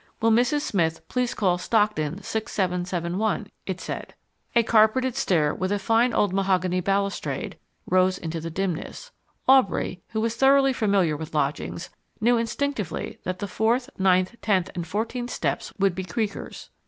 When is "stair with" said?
5.15-5.71